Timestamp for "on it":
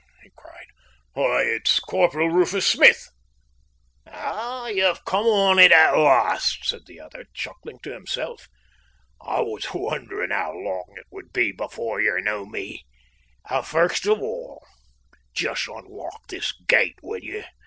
5.27-5.71